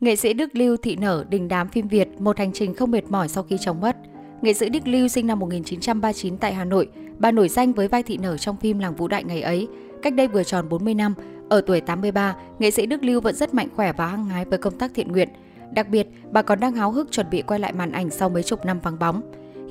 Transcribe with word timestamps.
Nghệ 0.00 0.16
sĩ 0.16 0.32
Đức 0.32 0.56
Lưu 0.56 0.76
thị 0.76 0.96
nở 0.96 1.24
đình 1.28 1.48
đám 1.48 1.68
phim 1.68 1.88
Việt, 1.88 2.08
một 2.20 2.38
hành 2.38 2.52
trình 2.52 2.74
không 2.74 2.90
mệt 2.90 3.10
mỏi 3.10 3.28
sau 3.28 3.42
khi 3.42 3.56
chồng 3.60 3.80
mất. 3.80 3.96
Nghệ 4.42 4.52
sĩ 4.52 4.68
Đức 4.68 4.88
Lưu 4.88 5.08
sinh 5.08 5.26
năm 5.26 5.38
1939 5.38 6.36
tại 6.36 6.54
Hà 6.54 6.64
Nội. 6.64 6.88
Bà 7.18 7.30
nổi 7.30 7.48
danh 7.48 7.72
với 7.72 7.88
vai 7.88 8.02
thị 8.02 8.16
nở 8.16 8.36
trong 8.36 8.56
phim 8.56 8.78
Làng 8.78 8.94
Vũ 8.94 9.08
Đại 9.08 9.24
ngày 9.24 9.42
ấy. 9.42 9.68
Cách 10.02 10.14
đây 10.14 10.28
vừa 10.28 10.44
tròn 10.44 10.68
40 10.68 10.94
năm, 10.94 11.14
ở 11.48 11.60
tuổi 11.60 11.80
83, 11.80 12.36
nghệ 12.58 12.70
sĩ 12.70 12.86
Đức 12.86 13.04
Lưu 13.04 13.20
vẫn 13.20 13.34
rất 13.34 13.54
mạnh 13.54 13.68
khỏe 13.76 13.92
và 13.92 14.06
hăng 14.06 14.24
hái 14.24 14.44
với 14.44 14.58
công 14.58 14.78
tác 14.78 14.90
thiện 14.94 15.12
nguyện. 15.12 15.28
Đặc 15.72 15.88
biệt, 15.88 16.06
bà 16.30 16.42
còn 16.42 16.60
đang 16.60 16.72
háo 16.72 16.92
hức 16.92 17.12
chuẩn 17.12 17.30
bị 17.30 17.42
quay 17.42 17.60
lại 17.60 17.72
màn 17.72 17.92
ảnh 17.92 18.10
sau 18.10 18.28
mấy 18.28 18.42
chục 18.42 18.64
năm 18.64 18.80
vắng 18.80 18.98
bóng. 18.98 19.22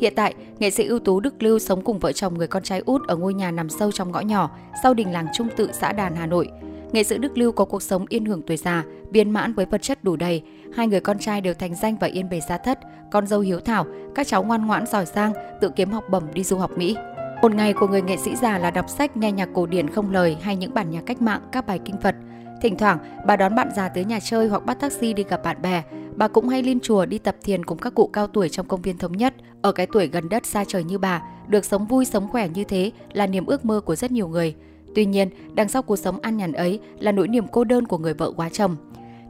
Hiện 0.01 0.13
tại, 0.15 0.33
nghệ 0.59 0.69
sĩ 0.69 0.85
ưu 0.85 0.99
tú 0.99 1.19
Đức 1.19 1.43
Lưu 1.43 1.59
sống 1.59 1.83
cùng 1.83 1.99
vợ 1.99 2.11
chồng 2.11 2.33
người 2.33 2.47
con 2.47 2.63
trai 2.63 2.81
út 2.85 3.07
ở 3.07 3.15
ngôi 3.15 3.33
nhà 3.33 3.51
nằm 3.51 3.69
sâu 3.69 3.91
trong 3.91 4.11
ngõ 4.11 4.19
nhỏ 4.19 4.51
sau 4.83 4.93
đình 4.93 5.11
làng 5.11 5.27
Trung 5.33 5.47
Tự, 5.55 5.69
xã 5.73 5.91
Đàn, 5.91 6.15
Hà 6.15 6.25
Nội. 6.25 6.49
Nghệ 6.91 7.03
sĩ 7.03 7.17
Đức 7.17 7.37
Lưu 7.37 7.51
có 7.51 7.65
cuộc 7.65 7.81
sống 7.81 8.05
yên 8.09 8.25
hưởng 8.25 8.41
tuổi 8.41 8.57
già, 8.57 8.83
viên 9.11 9.31
mãn 9.31 9.53
với 9.53 9.65
vật 9.65 9.81
chất 9.81 10.03
đủ 10.03 10.15
đầy. 10.15 10.41
Hai 10.75 10.87
người 10.87 10.99
con 10.99 11.19
trai 11.19 11.41
đều 11.41 11.53
thành 11.53 11.75
danh 11.75 11.95
và 11.99 12.07
yên 12.07 12.29
bề 12.29 12.39
gia 12.39 12.57
thất, 12.57 12.79
con 13.11 13.27
dâu 13.27 13.39
hiếu 13.39 13.59
thảo, 13.59 13.85
các 14.15 14.27
cháu 14.27 14.43
ngoan 14.43 14.67
ngoãn 14.67 14.85
giỏi 14.85 15.05
giang, 15.05 15.33
tự 15.61 15.69
kiếm 15.75 15.91
học 15.91 16.03
bổng 16.11 16.23
đi 16.33 16.43
du 16.43 16.57
học 16.57 16.71
Mỹ. 16.77 16.95
Một 17.41 17.55
ngày 17.55 17.73
của 17.73 17.87
người 17.87 18.01
nghệ 18.01 18.17
sĩ 18.17 18.35
già 18.35 18.57
là 18.57 18.71
đọc 18.71 18.89
sách, 18.89 19.17
nghe 19.17 19.31
nhạc 19.31 19.49
cổ 19.53 19.65
điển 19.65 19.89
không 19.89 20.11
lời 20.11 20.37
hay 20.41 20.55
những 20.55 20.73
bản 20.73 20.89
nhạc 20.89 21.01
cách 21.05 21.21
mạng, 21.21 21.41
các 21.51 21.67
bài 21.67 21.79
kinh 21.85 21.95
Phật. 22.01 22.15
Thỉnh 22.61 22.77
thoảng, 22.77 22.97
bà 23.27 23.35
đón 23.35 23.55
bạn 23.55 23.69
già 23.75 23.89
tới 23.89 24.05
nhà 24.05 24.19
chơi 24.19 24.47
hoặc 24.47 24.65
bắt 24.65 24.79
taxi 24.79 25.13
đi 25.13 25.23
gặp 25.29 25.43
bạn 25.43 25.61
bè. 25.61 25.83
Bà 26.15 26.27
cũng 26.27 26.49
hay 26.49 26.63
lên 26.63 26.79
chùa 26.79 27.05
đi 27.05 27.17
tập 27.17 27.35
thiền 27.43 27.65
cùng 27.65 27.77
các 27.77 27.95
cụ 27.95 28.07
cao 28.07 28.27
tuổi 28.27 28.49
trong 28.49 28.67
công 28.67 28.81
viên 28.81 28.97
thống 28.97 29.17
nhất. 29.17 29.33
Ở 29.61 29.71
cái 29.71 29.87
tuổi 29.87 30.07
gần 30.07 30.29
đất 30.29 30.45
xa 30.45 30.63
trời 30.67 30.83
như 30.83 30.97
bà, 30.97 31.21
được 31.47 31.65
sống 31.65 31.85
vui 31.85 32.05
sống 32.05 32.27
khỏe 32.27 32.47
như 32.47 32.63
thế 32.63 32.91
là 33.13 33.27
niềm 33.27 33.45
ước 33.45 33.65
mơ 33.65 33.81
của 33.81 33.95
rất 33.95 34.11
nhiều 34.11 34.27
người. 34.27 34.55
Tuy 34.95 35.05
nhiên, 35.05 35.29
đằng 35.53 35.69
sau 35.69 35.81
cuộc 35.81 35.95
sống 35.95 36.19
an 36.21 36.37
nhàn 36.37 36.51
ấy 36.51 36.79
là 36.99 37.11
nỗi 37.11 37.27
niềm 37.27 37.47
cô 37.51 37.63
đơn 37.63 37.87
của 37.87 37.97
người 37.97 38.13
vợ 38.13 38.31
quá 38.35 38.49
chồng. 38.49 38.75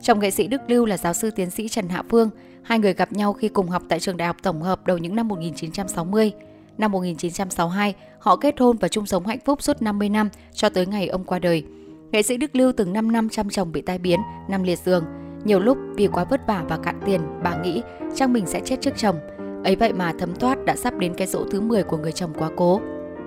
Chồng 0.01 0.19
nghệ 0.19 0.31
sĩ 0.31 0.47
Đức 0.47 0.61
Lưu 0.67 0.85
là 0.85 0.97
giáo 0.97 1.13
sư 1.13 1.31
tiến 1.31 1.49
sĩ 1.49 1.67
Trần 1.67 1.89
Hạ 1.89 2.03
Phương. 2.09 2.29
Hai 2.61 2.79
người 2.79 2.93
gặp 2.93 3.13
nhau 3.13 3.33
khi 3.33 3.49
cùng 3.49 3.69
học 3.69 3.83
tại 3.89 3.99
trường 3.99 4.17
đại 4.17 4.27
học 4.27 4.37
tổng 4.43 4.61
hợp 4.61 4.87
đầu 4.87 4.97
những 4.97 5.15
năm 5.15 5.27
1960. 5.27 6.31
Năm 6.77 6.91
1962, 6.91 7.95
họ 8.19 8.35
kết 8.35 8.59
hôn 8.59 8.77
và 8.77 8.87
chung 8.87 9.05
sống 9.05 9.27
hạnh 9.27 9.39
phúc 9.45 9.61
suốt 9.61 9.81
50 9.81 10.09
năm 10.09 10.29
cho 10.53 10.69
tới 10.69 10.85
ngày 10.85 11.07
ông 11.07 11.23
qua 11.23 11.39
đời. 11.39 11.63
Nghệ 12.11 12.21
sĩ 12.21 12.37
Đức 12.37 12.55
Lưu 12.55 12.71
từng 12.71 12.93
5 12.93 13.11
năm 13.11 13.29
chăm 13.29 13.49
chồng 13.49 13.71
bị 13.71 13.81
tai 13.81 13.97
biến, 13.97 14.19
nằm 14.49 14.63
liệt 14.63 14.79
giường. 14.79 15.05
Nhiều 15.43 15.59
lúc 15.59 15.77
vì 15.95 16.07
quá 16.07 16.23
vất 16.23 16.47
vả 16.47 16.63
và 16.69 16.77
cạn 16.77 16.99
tiền, 17.05 17.21
bà 17.43 17.61
nghĩ 17.63 17.81
chắc 18.15 18.29
mình 18.29 18.45
sẽ 18.45 18.61
chết 18.65 18.81
trước 18.81 18.97
chồng. 18.97 19.15
Ấy 19.63 19.75
vậy 19.75 19.93
mà 19.93 20.13
thấm 20.19 20.35
thoát 20.35 20.65
đã 20.65 20.75
sắp 20.75 20.97
đến 20.97 21.13
cái 21.13 21.27
dỗ 21.27 21.45
thứ 21.51 21.61
10 21.61 21.83
của 21.83 21.97
người 21.97 22.11
chồng 22.11 22.33
quá 22.39 22.49
cố. 22.55 22.81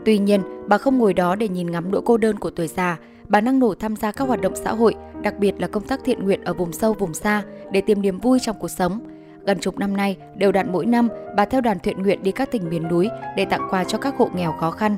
Tuy 0.05 0.19
nhiên, 0.19 0.43
bà 0.69 0.79
không 0.79 0.99
ngồi 0.99 1.15
đó 1.15 1.37
để 1.37 1.49
nhìn 1.49 1.71
ngắm 1.71 1.91
nỗi 1.91 2.03
cô 2.05 2.17
đơn 2.17 2.39
của 2.39 2.51
tuổi 2.51 2.69
già, 2.69 2.99
bà 3.29 3.41
năng 3.41 3.59
nổ 3.59 3.75
tham 3.75 3.97
gia 3.97 4.13
các 4.13 4.29
hoạt 4.29 4.41
động 4.41 4.57
xã 4.57 4.73
hội, 4.73 4.95
đặc 5.23 5.39
biệt 5.39 5.55
là 5.59 5.67
công 5.67 5.87
tác 5.87 6.01
thiện 6.05 6.25
nguyện 6.25 6.45
ở 6.45 6.55
vùng 6.55 6.73
sâu 6.73 6.93
vùng 6.93 7.15
xa 7.15 7.43
để 7.73 7.81
tìm 7.81 8.03
niềm 8.03 8.21
vui 8.21 8.39
trong 8.41 8.57
cuộc 8.61 8.69
sống. 8.69 9.01
Gần 9.47 9.59
chục 9.61 9.79
năm 9.79 9.97
nay, 9.97 10.17
đều 10.37 10.53
đặn 10.53 10.73
mỗi 10.73 10.87
năm, 10.87 11.09
bà 11.37 11.45
theo 11.45 11.61
đoàn 11.61 11.79
thiện 11.79 12.03
nguyện 12.03 12.23
đi 12.23 12.33
các 12.33 12.51
tỉnh 12.51 12.71
miền 12.71 12.89
núi 12.89 13.09
để 13.37 13.45
tặng 13.45 13.67
quà 13.71 13.85
cho 13.85 13.99
các 13.99 14.17
hộ 14.17 14.29
nghèo 14.35 14.53
khó 14.53 14.71
khăn. 14.71 14.97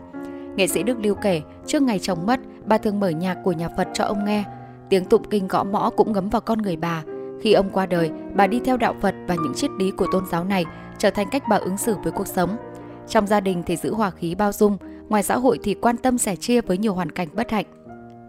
Nghệ 0.57 0.67
sĩ 0.67 0.83
Đức 0.83 0.99
Lưu 1.03 1.15
kể, 1.15 1.43
trước 1.67 1.83
ngày 1.83 1.99
chồng 1.99 2.27
mất, 2.27 2.41
bà 2.65 2.79
thường 2.79 3.01
mở 3.01 3.09
nhạc 3.09 3.39
của 3.45 3.53
nhà 3.53 3.69
Phật 3.77 3.89
cho 3.95 4.05
ông 4.05 4.25
nghe. 4.25 4.45
Tiếng 4.91 5.05
tụng 5.05 5.25
kinh 5.31 5.49
gõ 5.49 5.65
mõ 5.65 5.91
cũng 5.91 6.13
ngấm 6.13 6.29
vào 6.29 6.41
con 6.41 6.63
người 6.63 6.77
bà. 6.77 7.03
Khi 7.41 7.53
ông 7.53 7.71
qua 7.71 7.87
đời, 7.87 8.11
bà 8.35 8.47
đi 8.47 8.61
theo 8.65 8.77
đạo 8.77 8.95
Phật 9.01 9.15
và 9.29 9.35
những 9.35 9.55
triết 9.55 9.71
lý 9.79 9.91
của 9.91 10.07
tôn 10.13 10.25
giáo 10.31 10.45
này 10.45 10.65
trở 10.99 11.11
thành 11.11 11.27
cách 11.31 11.43
bà 11.49 11.57
ứng 11.57 11.77
xử 11.77 11.97
với 12.03 12.13
cuộc 12.13 12.27
sống. 12.27 12.57
Trong 13.09 13.27
gia 13.27 13.41
đình 13.41 13.63
thì 13.67 13.77
giữ 13.77 13.95
hòa 13.95 14.11
khí 14.11 14.35
bao 14.35 14.53
dung, 14.53 14.77
ngoài 15.09 15.23
xã 15.23 15.37
hội 15.37 15.59
thì 15.63 15.75
quan 15.75 15.97
tâm 15.97 16.19
sẻ 16.19 16.37
chia 16.37 16.61
với 16.61 16.79
nhiều 16.79 16.95
hoàn 16.95 17.11
cảnh 17.11 17.29
bất 17.35 17.51
hạnh. 17.51 17.67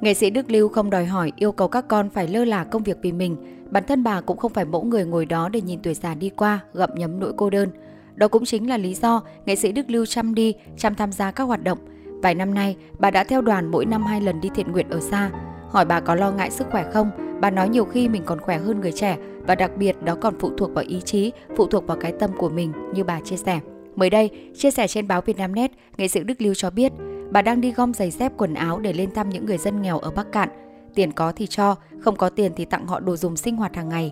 Nghệ 0.02 0.14
sĩ 0.14 0.30
Đức 0.30 0.52
Lưu 0.52 0.70
không 0.70 0.90
đòi 0.90 1.06
hỏi 1.06 1.32
yêu 1.36 1.52
cầu 1.52 1.68
các 1.68 1.88
con 1.88 2.10
phải 2.10 2.28
lơ 2.28 2.46
là 2.46 2.64
công 2.64 2.84
việc 2.84 2.98
vì 3.02 3.12
mình, 3.12 3.38
bản 3.72 3.84
thân 3.88 4.04
bà 4.04 4.22
cũng 4.22 4.38
không 4.38 4.54
phải 4.54 4.66
mẫu 4.66 4.84
người 4.84 5.06
ngồi 5.06 5.26
đó 5.26 5.50
để 5.50 5.62
nhìn 5.62 5.80
tuổi 5.84 5.94
già 5.94 6.16
đi 6.16 6.30
qua, 6.30 6.60
gặm 6.74 6.90
nhấm 6.96 7.20
nỗi 7.20 7.34
cô 7.38 7.50
đơn. 7.50 7.70
Đó 8.16 8.28
cũng 8.28 8.46
chính 8.46 8.70
là 8.70 8.78
lý 8.78 8.94
do 8.94 9.22
nghệ 9.46 9.56
sĩ 9.56 9.72
Đức 9.72 9.90
Lưu 9.90 10.06
chăm 10.06 10.36
đi, 10.36 10.56
chăm 10.78 10.96
tham 10.96 11.12
gia 11.12 11.32
các 11.32 11.44
hoạt 11.44 11.64
động. 11.64 11.78
Vài 12.22 12.36
năm 12.36 12.54
nay, 12.54 12.76
bà 13.00 13.12
đã 13.12 13.24
theo 13.24 13.42
đoàn 13.42 13.72
mỗi 13.72 13.86
năm 13.86 14.04
hai 14.04 14.22
lần 14.22 14.42
đi 14.42 14.50
thiện 14.56 14.72
nguyện 14.72 14.90
ở 14.90 15.00
xa. 15.00 15.32
Hỏi 15.70 15.86
bà 15.86 16.00
có 16.00 16.16
lo 16.16 16.32
ngại 16.32 16.52
sức 16.52 16.68
khỏe 16.72 16.92
không? 16.94 17.12
Bà 17.42 17.50
nói 17.50 17.70
nhiều 17.70 17.86
khi 17.86 18.10
mình 18.10 18.22
còn 18.26 18.40
khỏe 18.40 18.58
hơn 18.58 18.82
người 18.82 18.92
trẻ 18.92 19.18
và 19.48 19.56
đặc 19.56 19.72
biệt 19.78 20.04
đó 20.04 20.16
còn 20.22 20.40
phụ 20.40 20.52
thuộc 20.58 20.74
vào 20.74 20.86
ý 20.88 21.02
chí, 21.02 21.32
phụ 21.56 21.68
thuộc 21.68 21.88
vào 21.88 21.98
cái 21.98 22.14
tâm 22.20 22.30
của 22.38 22.50
mình 22.50 22.72
như 22.94 23.04
bà 23.04 23.20
chia 23.22 23.38
sẻ. 23.38 23.60
Mới 23.96 24.10
đây, 24.10 24.30
chia 24.56 24.72
sẻ 24.72 24.88
trên 24.88 25.08
báo 25.08 25.22
Vietnamnet, 25.22 25.72
nghệ 25.98 26.08
sĩ 26.08 26.24
Đức 26.24 26.42
Lưu 26.42 26.54
cho 26.54 26.70
biết 26.70 26.92
bà 27.32 27.42
đang 27.42 27.62
đi 27.62 27.72
gom 27.72 27.94
giày 27.94 28.12
dép 28.12 28.32
quần 28.38 28.54
áo 28.54 28.80
để 28.80 28.94
lên 28.94 29.14
thăm 29.14 29.30
những 29.30 29.46
người 29.46 29.58
dân 29.58 29.82
nghèo 29.82 30.00
ở 30.00 30.12
Bắc 30.12 30.32
Cạn. 30.32 30.50
Tiền 30.96 31.12
có 31.12 31.32
thì 31.32 31.48
cho, 31.48 31.76
không 32.02 32.16
có 32.16 32.30
tiền 32.30 32.52
thì 32.56 32.66
tặng 32.66 32.88
họ 32.88 33.00
đồ 33.00 33.16
dùng 33.16 33.38
sinh 33.38 33.56
hoạt 33.56 33.76
hàng 33.76 33.90
ngày. 33.90 34.12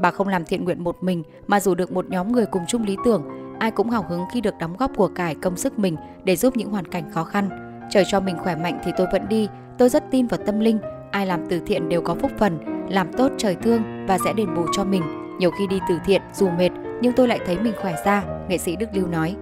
Bà 0.00 0.10
không 0.10 0.28
làm 0.28 0.44
thiện 0.44 0.64
nguyện 0.64 0.84
một 0.84 0.96
mình 1.00 1.22
mà 1.46 1.60
dù 1.60 1.74
được 1.74 1.92
một 1.92 2.10
nhóm 2.10 2.32
người 2.32 2.46
cùng 2.46 2.62
chung 2.68 2.84
lý 2.84 2.96
tưởng, 3.04 3.22
ai 3.58 3.70
cũng 3.70 3.90
hào 3.90 4.04
hứng 4.08 4.24
khi 4.32 4.40
được 4.40 4.54
đóng 4.60 4.76
góp 4.76 4.90
của 4.96 5.08
cải 5.08 5.34
công 5.34 5.56
sức 5.56 5.78
mình 5.78 5.96
để 6.24 6.36
giúp 6.36 6.56
những 6.56 6.70
hoàn 6.70 6.86
cảnh 6.86 7.10
khó 7.10 7.24
khăn. 7.24 7.48
Trời 7.90 8.04
cho 8.10 8.20
mình 8.20 8.36
khỏe 8.38 8.56
mạnh 8.56 8.80
thì 8.84 8.92
tôi 8.96 9.06
vẫn 9.12 9.28
đi, 9.28 9.48
tôi 9.78 9.88
rất 9.88 10.04
tin 10.10 10.26
vào 10.26 10.40
tâm 10.46 10.60
linh, 10.60 10.78
ai 11.10 11.26
làm 11.26 11.46
từ 11.48 11.60
thiện 11.66 11.88
đều 11.88 12.02
có 12.02 12.14
phúc 12.14 12.30
phần, 12.38 12.58
làm 12.88 13.12
tốt 13.12 13.32
trời 13.38 13.54
thương 13.54 14.06
và 14.08 14.18
sẽ 14.24 14.32
đền 14.32 14.54
bù 14.54 14.62
cho 14.72 14.84
mình. 14.84 15.02
Nhiều 15.38 15.50
khi 15.50 15.66
đi 15.66 15.78
từ 15.88 15.98
thiện 16.04 16.22
dù 16.34 16.48
mệt 16.48 16.70
nhưng 17.02 17.12
tôi 17.12 17.28
lại 17.28 17.40
thấy 17.46 17.58
mình 17.58 17.74
khỏe 17.82 17.94
ra, 18.04 18.24
nghệ 18.48 18.58
sĩ 18.58 18.76
Đức 18.76 18.86
Lưu 18.94 19.06
nói. 19.06 19.36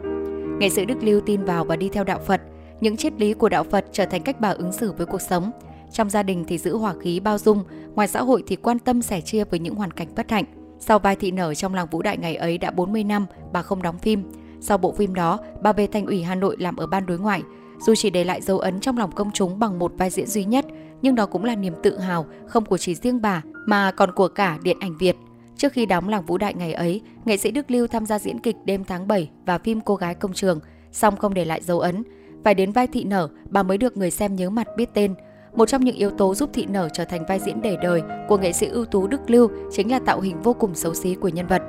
Nghệ 0.58 0.68
sĩ 0.68 0.84
Đức 0.84 1.02
Lưu 1.02 1.20
tin 1.20 1.44
vào 1.44 1.64
và 1.64 1.76
đi 1.76 1.88
theo 1.88 2.04
đạo 2.04 2.18
Phật. 2.26 2.40
Những 2.80 2.96
triết 2.96 3.12
lý 3.20 3.34
của 3.34 3.48
đạo 3.48 3.64
Phật 3.64 3.84
trở 3.92 4.06
thành 4.06 4.22
cách 4.22 4.40
bà 4.40 4.48
ứng 4.48 4.72
xử 4.72 4.92
với 4.92 5.06
cuộc 5.06 5.20
sống. 5.20 5.50
Trong 5.92 6.10
gia 6.10 6.22
đình 6.22 6.44
thì 6.48 6.58
giữ 6.58 6.76
hòa 6.76 6.94
khí 7.00 7.20
bao 7.20 7.38
dung, 7.38 7.64
ngoài 7.94 8.08
xã 8.08 8.22
hội 8.22 8.42
thì 8.46 8.56
quan 8.56 8.78
tâm 8.78 9.02
sẻ 9.02 9.20
chia 9.20 9.44
với 9.44 9.58
những 9.58 9.74
hoàn 9.74 9.90
cảnh 9.90 10.08
bất 10.16 10.30
hạnh. 10.30 10.44
Sau 10.78 10.98
vai 10.98 11.16
thị 11.16 11.30
nở 11.30 11.54
trong 11.54 11.74
làng 11.74 11.86
Vũ 11.90 12.02
Đại 12.02 12.18
ngày 12.18 12.36
ấy 12.36 12.58
đã 12.58 12.70
40 12.70 13.04
năm, 13.04 13.26
bà 13.52 13.62
không 13.62 13.82
đóng 13.82 13.98
phim. 13.98 14.22
Sau 14.60 14.78
bộ 14.78 14.92
phim 14.92 15.14
đó, 15.14 15.38
bà 15.62 15.72
về 15.72 15.86
thành 15.86 16.06
ủy 16.06 16.22
Hà 16.22 16.34
Nội 16.34 16.56
làm 16.58 16.76
ở 16.76 16.86
ban 16.86 17.06
đối 17.06 17.18
ngoại. 17.18 17.42
Dù 17.86 17.94
chỉ 17.94 18.10
để 18.10 18.24
lại 18.24 18.42
dấu 18.42 18.58
ấn 18.58 18.80
trong 18.80 18.98
lòng 18.98 19.12
công 19.12 19.30
chúng 19.34 19.58
bằng 19.58 19.78
một 19.78 19.92
vai 19.98 20.10
diễn 20.10 20.26
duy 20.26 20.44
nhất, 20.44 20.66
nhưng 21.02 21.14
đó 21.14 21.26
cũng 21.26 21.44
là 21.44 21.54
niềm 21.54 21.74
tự 21.82 21.98
hào 21.98 22.26
không 22.46 22.64
của 22.64 22.78
chỉ 22.78 22.94
riêng 22.94 23.22
bà 23.22 23.42
mà 23.66 23.90
còn 23.90 24.12
của 24.12 24.28
cả 24.28 24.58
điện 24.62 24.76
ảnh 24.80 24.98
Việt. 24.98 25.16
Trước 25.56 25.72
khi 25.72 25.86
đóng 25.86 26.08
làng 26.08 26.26
Vũ 26.26 26.38
Đại 26.38 26.54
ngày 26.54 26.72
ấy, 26.72 27.00
nghệ 27.24 27.36
sĩ 27.36 27.50
Đức 27.50 27.70
Lưu 27.70 27.86
tham 27.86 28.06
gia 28.06 28.18
diễn 28.18 28.38
kịch 28.38 28.56
đêm 28.64 28.84
tháng 28.84 29.08
7 29.08 29.30
và 29.46 29.58
phim 29.58 29.80
Cô 29.80 29.94
gái 29.94 30.14
công 30.14 30.32
trường, 30.32 30.60
song 30.92 31.16
không 31.16 31.34
để 31.34 31.44
lại 31.44 31.60
dấu 31.62 31.80
ấn. 31.80 32.02
Phải 32.44 32.54
đến 32.54 32.72
vai 32.72 32.86
thị 32.86 33.04
nở, 33.04 33.28
bà 33.50 33.62
mới 33.62 33.78
được 33.78 33.96
người 33.96 34.10
xem 34.10 34.36
nhớ 34.36 34.50
mặt 34.50 34.66
biết 34.76 34.94
tên. 34.94 35.14
Một 35.54 35.68
trong 35.68 35.84
những 35.84 35.96
yếu 35.96 36.10
tố 36.10 36.34
giúp 36.34 36.50
thị 36.52 36.66
nở 36.68 36.88
trở 36.92 37.04
thành 37.04 37.24
vai 37.28 37.38
diễn 37.38 37.62
để 37.62 37.76
đời 37.82 38.02
của 38.28 38.38
nghệ 38.38 38.52
sĩ 38.52 38.66
ưu 38.66 38.84
tú 38.84 39.06
Đức 39.06 39.30
Lưu 39.30 39.50
chính 39.72 39.90
là 39.90 39.98
tạo 39.98 40.20
hình 40.20 40.42
vô 40.42 40.52
cùng 40.52 40.74
xấu 40.74 40.94
xí 40.94 41.14
của 41.14 41.28
nhân 41.28 41.46
vật. 41.46 41.62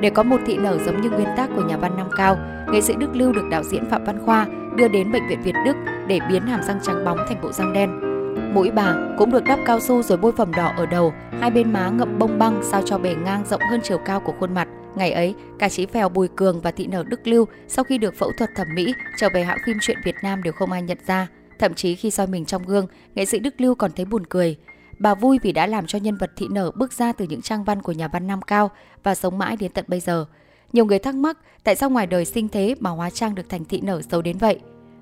Để 0.00 0.10
có 0.10 0.22
một 0.22 0.40
thị 0.46 0.56
nở 0.56 0.78
giống 0.86 1.00
như 1.00 1.10
nguyên 1.10 1.28
tác 1.36 1.50
của 1.56 1.64
nhà 1.68 1.76
văn 1.76 1.96
Nam 1.96 2.08
Cao, 2.16 2.36
nghệ 2.72 2.80
sĩ 2.80 2.94
Đức 2.98 3.16
Lưu 3.16 3.32
được 3.32 3.48
đạo 3.50 3.62
diễn 3.62 3.90
Phạm 3.90 4.04
Văn 4.04 4.18
Khoa 4.26 4.46
đưa 4.76 4.88
đến 4.88 5.12
bệnh 5.12 5.28
viện 5.28 5.42
Việt 5.42 5.54
Đức 5.64 5.76
để 6.08 6.18
biến 6.28 6.42
hàm 6.42 6.62
răng 6.62 6.78
trắng 6.82 7.04
bóng 7.04 7.18
thành 7.28 7.40
bộ 7.42 7.52
răng 7.52 7.72
đen. 7.72 8.07
Mũi 8.54 8.70
bà 8.70 8.96
cũng 9.18 9.30
được 9.30 9.44
đắp 9.44 9.58
cao 9.66 9.80
su 9.80 10.02
rồi 10.02 10.18
bôi 10.18 10.32
phẩm 10.32 10.54
đỏ 10.54 10.72
ở 10.76 10.86
đầu, 10.86 11.12
hai 11.40 11.50
bên 11.50 11.72
má 11.72 11.90
ngậm 11.90 12.18
bông 12.18 12.38
băng 12.38 12.60
sao 12.64 12.82
cho 12.84 12.98
bề 12.98 13.14
ngang 13.14 13.44
rộng 13.50 13.60
hơn 13.70 13.80
chiều 13.84 13.98
cao 13.98 14.20
của 14.20 14.32
khuôn 14.40 14.54
mặt. 14.54 14.68
Ngày 14.96 15.12
ấy, 15.12 15.34
cả 15.58 15.68
chị 15.68 15.86
phèo 15.86 16.08
Bùi 16.08 16.28
Cường 16.28 16.60
và 16.60 16.70
thị 16.70 16.86
nở 16.86 17.04
Đức 17.08 17.26
Lưu 17.26 17.46
sau 17.68 17.84
khi 17.84 17.98
được 17.98 18.14
phẫu 18.14 18.32
thuật 18.38 18.50
thẩm 18.56 18.66
mỹ 18.74 18.94
trở 19.18 19.28
về 19.34 19.44
hãng 19.44 19.58
phim 19.66 19.76
truyện 19.80 19.98
Việt 20.04 20.14
Nam 20.22 20.42
đều 20.42 20.52
không 20.52 20.72
ai 20.72 20.82
nhận 20.82 20.98
ra. 21.06 21.26
Thậm 21.58 21.74
chí 21.74 21.94
khi 21.94 22.10
soi 22.10 22.26
mình 22.26 22.44
trong 22.44 22.62
gương, 22.62 22.86
nghệ 23.14 23.24
sĩ 23.24 23.38
Đức 23.38 23.60
Lưu 23.60 23.74
còn 23.74 23.92
thấy 23.92 24.04
buồn 24.04 24.26
cười. 24.26 24.56
Bà 24.98 25.14
vui 25.14 25.38
vì 25.42 25.52
đã 25.52 25.66
làm 25.66 25.86
cho 25.86 25.98
nhân 25.98 26.16
vật 26.16 26.30
thị 26.36 26.46
nở 26.50 26.70
bước 26.74 26.92
ra 26.92 27.12
từ 27.12 27.26
những 27.28 27.42
trang 27.42 27.64
văn 27.64 27.82
của 27.82 27.92
nhà 27.92 28.08
văn 28.08 28.26
Nam 28.26 28.42
Cao 28.42 28.70
và 29.02 29.14
sống 29.14 29.38
mãi 29.38 29.56
đến 29.56 29.72
tận 29.72 29.84
bây 29.88 30.00
giờ. 30.00 30.26
Nhiều 30.72 30.84
người 30.84 30.98
thắc 30.98 31.14
mắc 31.14 31.38
tại 31.64 31.76
sao 31.76 31.90
ngoài 31.90 32.06
đời 32.06 32.24
sinh 32.24 32.48
thế 32.48 32.74
mà 32.80 32.90
hóa 32.90 33.10
trang 33.10 33.34
được 33.34 33.48
thành 33.48 33.64
thị 33.64 33.80
nở 33.80 34.02
xấu 34.10 34.22
đến 34.22 34.38
vậy. 34.38 34.60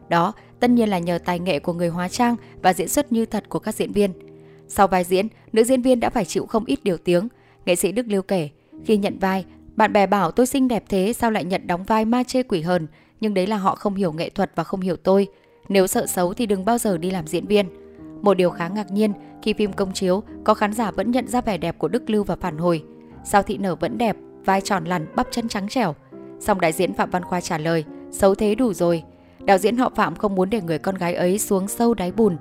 Đó 0.08 0.32
tất 0.60 0.70
nhiên 0.70 0.88
là 0.88 0.98
nhờ 0.98 1.18
tài 1.24 1.38
nghệ 1.38 1.58
của 1.58 1.72
người 1.72 1.88
hóa 1.88 2.08
trang 2.08 2.36
và 2.62 2.72
diễn 2.72 2.88
xuất 2.88 3.12
như 3.12 3.26
thật 3.26 3.44
của 3.48 3.58
các 3.58 3.74
diễn 3.74 3.92
viên. 3.92 4.12
Sau 4.68 4.88
vai 4.88 5.04
diễn, 5.04 5.28
nữ 5.52 5.64
diễn 5.64 5.82
viên 5.82 6.00
đã 6.00 6.10
phải 6.10 6.24
chịu 6.24 6.46
không 6.46 6.64
ít 6.64 6.84
điều 6.84 6.96
tiếng. 6.96 7.28
Nghệ 7.66 7.76
sĩ 7.76 7.92
Đức 7.92 8.06
Lưu 8.08 8.22
kể, 8.22 8.48
khi 8.84 8.96
nhận 8.96 9.18
vai, 9.18 9.44
bạn 9.76 9.92
bè 9.92 10.06
bảo 10.06 10.30
tôi 10.30 10.46
xinh 10.46 10.68
đẹp 10.68 10.84
thế 10.88 11.12
sao 11.12 11.30
lại 11.30 11.44
nhận 11.44 11.66
đóng 11.66 11.84
vai 11.84 12.04
ma 12.04 12.22
chê 12.22 12.42
quỷ 12.42 12.60
hờn, 12.60 12.86
nhưng 13.20 13.34
đấy 13.34 13.46
là 13.46 13.56
họ 13.56 13.74
không 13.74 13.94
hiểu 13.94 14.12
nghệ 14.12 14.30
thuật 14.30 14.50
và 14.54 14.64
không 14.64 14.80
hiểu 14.80 14.96
tôi. 14.96 15.26
Nếu 15.68 15.86
sợ 15.86 16.06
xấu 16.06 16.34
thì 16.34 16.46
đừng 16.46 16.64
bao 16.64 16.78
giờ 16.78 16.98
đi 16.98 17.10
làm 17.10 17.26
diễn 17.26 17.46
viên. 17.46 17.66
Một 18.22 18.34
điều 18.34 18.50
khá 18.50 18.68
ngạc 18.68 18.90
nhiên, 18.90 19.12
khi 19.42 19.52
phim 19.52 19.72
công 19.72 19.92
chiếu, 19.92 20.22
có 20.44 20.54
khán 20.54 20.72
giả 20.72 20.90
vẫn 20.90 21.10
nhận 21.10 21.28
ra 21.28 21.40
vẻ 21.40 21.58
đẹp 21.58 21.78
của 21.78 21.88
Đức 21.88 22.10
Lưu 22.10 22.24
và 22.24 22.36
phản 22.36 22.58
hồi. 22.58 22.84
Sao 23.24 23.42
thị 23.42 23.58
nở 23.58 23.74
vẫn 23.74 23.98
đẹp, 23.98 24.16
vai 24.44 24.60
tròn 24.60 24.84
lằn, 24.84 25.06
bắp 25.16 25.26
chân 25.30 25.48
trắng 25.48 25.68
trẻo. 25.68 25.94
Song 26.40 26.60
đại 26.60 26.72
diễn 26.72 26.94
Phạm 26.94 27.10
Văn 27.10 27.22
Khoa 27.22 27.40
trả 27.40 27.58
lời, 27.58 27.84
xấu 28.10 28.34
thế 28.34 28.54
đủ 28.54 28.72
rồi, 28.72 29.02
Đạo 29.46 29.58
diễn 29.58 29.76
họ 29.76 29.90
Phạm 29.94 30.16
không 30.16 30.34
muốn 30.34 30.50
để 30.50 30.60
người 30.60 30.78
con 30.78 30.94
gái 30.94 31.14
ấy 31.14 31.38
xuống 31.38 31.68
sâu 31.68 31.94
đáy 31.94 32.12
bùn. 32.12 32.36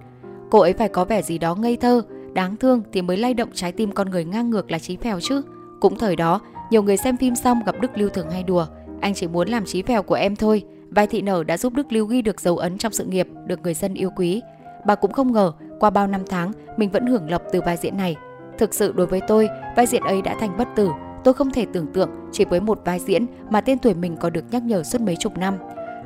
Cô 0.50 0.60
ấy 0.60 0.74
phải 0.74 0.90
có 0.90 1.06
vẻ 1.06 1.22
gì 1.22 1.38
đó 1.38 1.56
ngây 1.56 1.78
thơ, 1.78 2.02
đáng 2.34 2.58
thương 2.58 2.82
thì 2.94 3.02
mới 3.02 3.18
lay 3.18 3.34
động 3.34 3.50
trái 3.54 3.72
tim 3.72 3.92
con 3.92 4.10
người 4.10 4.26
ngang 4.26 4.50
ngược 4.50 4.72
là 4.72 4.80
trí 4.80 4.98
phèo 4.98 5.20
chứ. 5.20 5.42
Cũng 5.80 5.98
thời 5.98 6.16
đó, 6.16 6.40
nhiều 6.70 6.84
người 6.84 6.98
xem 6.98 7.18
phim 7.18 7.36
xong 7.36 7.60
gặp 7.66 7.76
Đức 7.82 7.98
Lưu 7.98 8.10
thường 8.10 8.30
hay 8.30 8.44
đùa. 8.44 8.68
Anh 9.02 9.14
chỉ 9.14 9.28
muốn 9.28 9.48
làm 9.48 9.66
trí 9.66 9.82
phèo 9.82 10.04
của 10.04 10.16
em 10.16 10.36
thôi. 10.36 10.64
Vai 10.90 11.08
thị 11.08 11.22
nở 11.22 11.44
đã 11.44 11.58
giúp 11.58 11.74
Đức 11.74 11.92
Lưu 11.92 12.06
ghi 12.06 12.22
được 12.22 12.40
dấu 12.40 12.58
ấn 12.58 12.78
trong 12.78 12.92
sự 12.92 13.06
nghiệp, 13.06 13.28
được 13.46 13.62
người 13.64 13.74
dân 13.74 13.94
yêu 13.94 14.10
quý. 14.16 14.42
Bà 14.86 14.96
cũng 14.96 15.14
không 15.14 15.32
ngờ, 15.32 15.52
qua 15.80 15.90
bao 15.90 16.08
năm 16.08 16.22
tháng, 16.30 16.52
mình 16.78 16.90
vẫn 16.90 17.06
hưởng 17.06 17.32
lộc 17.32 17.42
từ 17.52 17.62
vai 17.62 17.78
diễn 17.78 17.98
này. 17.98 18.16
Thực 18.58 18.74
sự 18.74 18.92
đối 18.92 19.08
với 19.08 19.22
tôi, 19.28 19.50
vai 19.76 19.86
diễn 19.86 20.04
ấy 20.04 20.22
đã 20.22 20.36
thành 20.40 20.58
bất 20.58 20.68
tử. 20.76 20.90
Tôi 21.24 21.34
không 21.34 21.52
thể 21.52 21.66
tưởng 21.74 21.88
tượng 21.94 22.10
chỉ 22.32 22.46
với 22.46 22.60
một 22.60 22.82
vai 22.86 23.00
diễn 23.00 23.26
mà 23.50 23.62
tên 23.62 23.80
tuổi 23.80 23.94
mình 23.94 24.18
có 24.18 24.30
được 24.30 24.46
nhắc 24.52 24.64
nhở 24.64 24.84
suốt 24.84 25.02
mấy 25.02 25.16
chục 25.20 25.38
năm. 25.38 25.58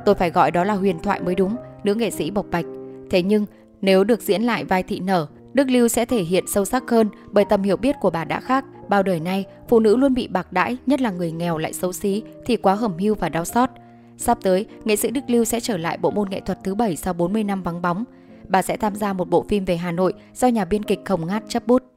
Tôi 0.04 0.14
phải 0.14 0.30
gọi 0.30 0.50
đó 0.50 0.64
là 0.64 0.74
huyền 0.74 0.98
thoại 1.02 1.20
mới 1.20 1.34
đúng, 1.34 1.56
nữ 1.84 1.94
nghệ 1.94 2.10
sĩ 2.10 2.30
bộc 2.30 2.46
bạch. 2.50 2.64
Thế 3.10 3.22
nhưng, 3.22 3.46
nếu 3.80 4.04
được 4.04 4.22
diễn 4.22 4.42
lại 4.42 4.64
vai 4.64 4.82
thị 4.82 5.00
nở, 5.00 5.26
Đức 5.52 5.70
Lưu 5.70 5.88
sẽ 5.88 6.04
thể 6.04 6.22
hiện 6.22 6.44
sâu 6.46 6.64
sắc 6.64 6.90
hơn 6.90 7.08
bởi 7.30 7.44
tầm 7.44 7.62
hiểu 7.62 7.76
biết 7.76 7.96
của 8.00 8.10
bà 8.10 8.24
đã 8.24 8.40
khác. 8.40 8.64
Bao 8.88 9.02
đời 9.02 9.20
nay, 9.20 9.44
phụ 9.68 9.80
nữ 9.80 9.96
luôn 9.96 10.14
bị 10.14 10.28
bạc 10.28 10.52
đãi, 10.52 10.76
nhất 10.86 11.00
là 11.00 11.10
người 11.10 11.32
nghèo 11.32 11.58
lại 11.58 11.72
xấu 11.72 11.92
xí, 11.92 12.22
thì 12.46 12.56
quá 12.56 12.74
hầm 12.74 12.98
hưu 12.98 13.14
và 13.14 13.28
đau 13.28 13.44
xót. 13.44 13.70
Sắp 14.16 14.38
tới, 14.42 14.66
nghệ 14.84 14.96
sĩ 14.96 15.10
Đức 15.10 15.20
Lưu 15.28 15.44
sẽ 15.44 15.60
trở 15.60 15.76
lại 15.76 15.98
bộ 15.98 16.10
môn 16.10 16.30
nghệ 16.30 16.40
thuật 16.40 16.58
thứ 16.64 16.74
bảy 16.74 16.96
sau 16.96 17.14
40 17.14 17.44
năm 17.44 17.62
vắng 17.62 17.82
bóng. 17.82 18.04
Bà 18.48 18.62
sẽ 18.62 18.76
tham 18.76 18.94
gia 18.94 19.12
một 19.12 19.28
bộ 19.28 19.44
phim 19.48 19.64
về 19.64 19.76
Hà 19.76 19.92
Nội 19.92 20.12
do 20.34 20.48
nhà 20.48 20.64
biên 20.64 20.82
kịch 20.82 21.00
Khổng 21.04 21.26
Ngát 21.26 21.42
chấp 21.48 21.66
bút. 21.66 21.89